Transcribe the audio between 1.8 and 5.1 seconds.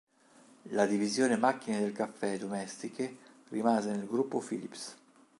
caffè domestiche rimane nel gruppo Philips.